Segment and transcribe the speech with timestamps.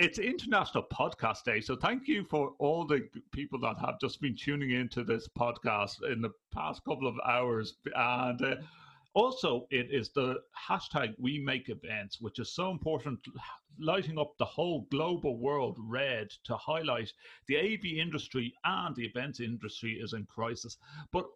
[0.00, 4.34] it's International Podcast Day, so thank you for all the people that have just been
[4.34, 7.74] tuning into this podcast in the past couple of hours.
[7.94, 8.56] And uh,
[9.14, 10.36] also, it is the
[10.68, 13.18] hashtag We Make Events, which is so important,
[13.78, 17.12] lighting up the whole global world red to highlight
[17.46, 20.76] the AV industry and the events industry is in crisis.
[21.12, 21.26] But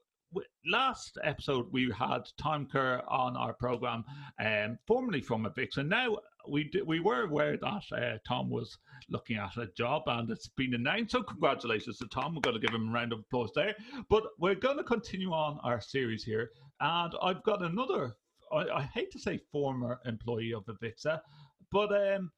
[0.66, 4.04] last episode we had Tom Kerr on our program,
[4.38, 6.18] um, formerly from Avixa, and now
[6.48, 8.76] we did, we were aware that uh, Tom was
[9.08, 11.12] looking at a job, and it's been announced.
[11.12, 12.34] So congratulations to Tom.
[12.34, 13.74] We're going to give him a round of applause there.
[14.08, 18.16] But we're going to continue on our series here, and I've got another.
[18.52, 21.20] I, I hate to say former employee of Avixa,
[21.72, 22.30] but um,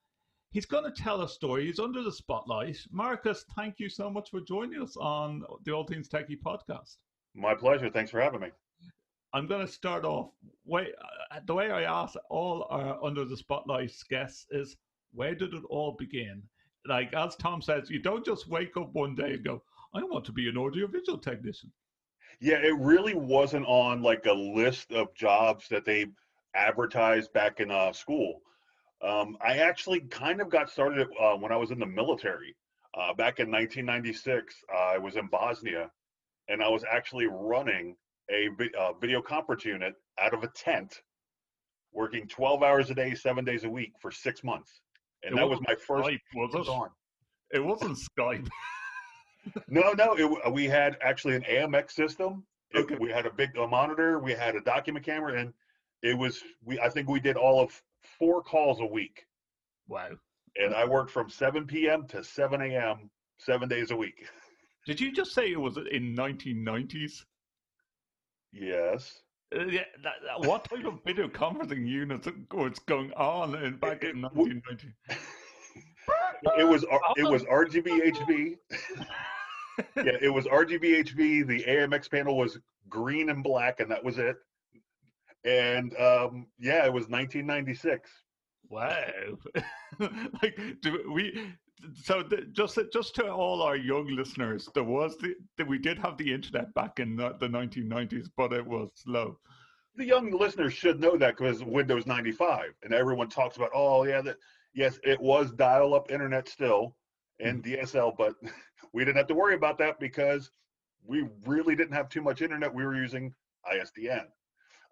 [0.51, 1.67] he's going to tell a story.
[1.67, 2.79] He's under the spotlight.
[2.91, 6.97] Marcus, thank you so much for joining us on the All Things Techie podcast.
[7.35, 7.91] My pleasure.
[7.91, 8.49] Thanks for having me.
[9.35, 10.31] I'm going to start off.
[10.65, 10.89] Way,
[11.31, 14.77] uh, the way I ask all our under the spotlight guests is,
[15.13, 16.43] where did it all begin?
[16.87, 19.63] Like as Tom says, you don't just wake up one day and go,
[19.95, 21.73] I want to be an audiovisual technician.
[22.41, 26.07] Yeah, it really wasn't on like a list of jobs that they
[26.55, 28.41] advertised back in uh, school.
[29.03, 32.55] Um, I actually kind of got started uh, when I was in the military.
[32.95, 35.91] Uh, back in 1996, I was in Bosnia
[36.49, 37.97] and I was actually running
[38.31, 38.49] a
[38.79, 41.03] uh, video conference unit out of a tent,
[41.93, 44.81] working 12 hours a day, seven days a week for six months.
[45.23, 46.09] And it that was my first.
[46.09, 46.71] Skype, was it?
[46.71, 46.89] On.
[47.53, 48.49] it wasn't Skype.
[49.69, 50.17] No, no.
[50.17, 52.45] It, we had actually an AMX system.
[52.71, 52.97] It, okay.
[52.99, 54.19] We had a big a monitor.
[54.19, 55.53] We had a document camera, and
[56.03, 56.79] it was we.
[56.81, 57.83] I think we did all of
[58.19, 59.25] four calls a week.
[59.89, 60.11] Wow.
[60.57, 62.07] And I worked from 7 p.m.
[62.09, 63.11] to 7 a.m.
[63.39, 64.27] seven days a week.
[64.87, 67.25] Did you just say it was in 1990s?
[68.53, 69.21] Yes.
[69.55, 74.03] Uh, yeah, that, that, what type of video conferencing units was going on in back
[74.03, 74.89] it, in 1990?
[76.59, 76.85] It was
[77.17, 78.07] it was RGB
[79.97, 81.47] yeah, it was RGBHV.
[81.47, 84.37] The AMX panel was green and black, and that was it.
[85.45, 88.11] And um, yeah, it was 1996.
[88.69, 89.39] Wow!
[90.43, 91.55] like, do we?
[91.95, 96.17] so just just to all our young listeners, there was the, the we did have
[96.17, 99.39] the internet back in the, the 1990s, but it was slow.
[99.97, 104.21] The young listeners should know that because Windows 95, and everyone talks about, oh yeah,
[104.23, 104.37] that
[104.75, 106.97] yes, it was dial-up internet still
[107.41, 107.83] and mm-hmm.
[107.83, 108.35] DSL, but
[108.93, 110.51] we didn't have to worry about that because
[111.05, 112.73] we really didn't have too much internet.
[112.73, 113.33] We were using
[113.71, 114.27] ISDN,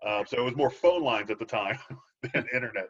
[0.05, 1.79] uh, so it was more phone lines at the time
[2.33, 2.89] than internet.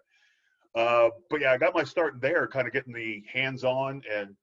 [0.75, 4.35] Uh, but yeah, I got my start there, kind of getting the hands-on and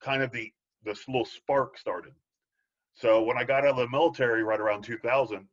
[0.00, 0.52] kind of the
[0.84, 2.12] this little spark started.
[2.94, 5.46] So when I got out of the military right around 2000,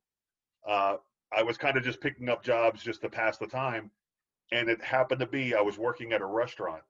[0.67, 0.95] uh,
[1.35, 3.91] I was kind of just picking up jobs just to pass the time,
[4.51, 6.81] and it happened to be I was working at a restaurant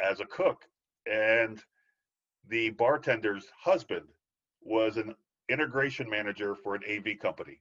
[0.00, 0.64] as a cook,
[1.10, 1.62] and
[2.48, 4.06] the bartender's husband
[4.62, 5.14] was an
[5.48, 7.60] integration manager for an AV company,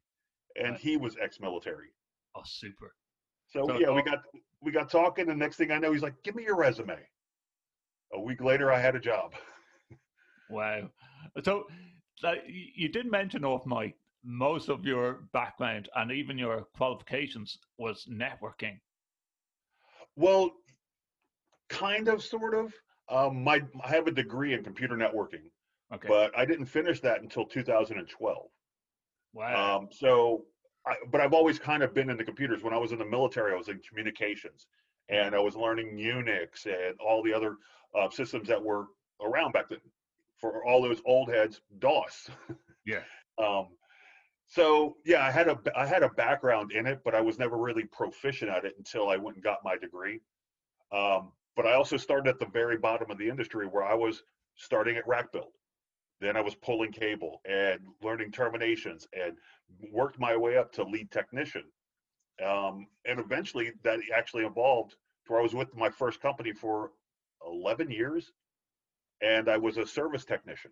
[0.55, 1.89] and he was ex-military.
[2.35, 2.95] Oh, super.
[3.49, 4.23] So, so yeah, we got
[4.61, 6.97] we got talking, and next thing I know, he's like, "Give me your resume."
[8.13, 9.33] A week later, I had a job.
[10.49, 10.89] wow.
[11.44, 11.65] So,
[12.21, 18.07] like, you did mention off mic most of your background and even your qualifications was
[18.09, 18.79] networking.
[20.15, 20.51] Well,
[21.69, 22.73] kind of, sort of.
[23.09, 25.50] Um, my I have a degree in computer networking,
[25.94, 26.08] okay.
[26.08, 28.47] but I didn't finish that until 2012.
[29.34, 29.78] Wow.
[29.78, 30.46] Um, so
[30.86, 32.63] I, but I've always kind of been into computers.
[32.63, 34.68] When I was in the military, I was in communications,
[35.09, 37.58] and I was learning Unix and all the other
[37.97, 38.88] uh, systems that were
[39.22, 39.80] around back then.
[40.38, 42.30] For all those old heads, DOS.
[42.86, 43.00] Yeah.
[43.38, 43.68] um,
[44.47, 47.58] so yeah, I had a I had a background in it, but I was never
[47.58, 50.19] really proficient at it until I went and got my degree.
[50.92, 54.23] Um, but I also started at the very bottom of the industry where I was
[54.55, 55.51] starting at rack build.
[56.19, 59.38] Then I was pulling cable and learning terminations and
[59.91, 61.63] worked my way up to lead technician.
[62.44, 66.91] Um, and eventually that actually evolved to where I was with my first company for
[67.45, 68.31] 11 years
[69.21, 70.71] and I was a service technician.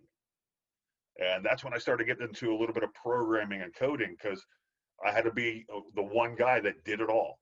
[1.18, 4.44] And that's when I started getting into a little bit of programming and coding because
[5.06, 7.38] I had to be uh, the one guy that did it all.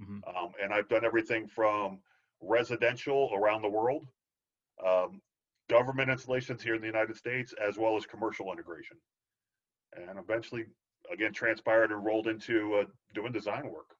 [0.00, 0.18] Mm-hmm.
[0.28, 2.00] Um, and I've done everything from
[2.40, 4.06] residential around the world
[4.86, 5.20] um,
[5.68, 8.96] government installations here in the United States, as well as commercial integration.
[9.96, 10.64] And eventually,
[11.12, 12.84] again, transpired and rolled into uh,
[13.14, 13.94] doing design work.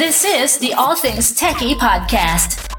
[0.00, 2.69] This is the All Things Techie Podcast.